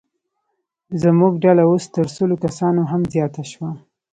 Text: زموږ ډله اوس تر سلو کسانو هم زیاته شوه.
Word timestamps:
زموږ 1.03 1.33
ډله 1.43 1.63
اوس 1.69 1.83
تر 1.95 2.07
سلو 2.15 2.35
کسانو 2.43 2.81
هم 2.91 3.01
زیاته 3.13 3.43
شوه. 3.51 3.69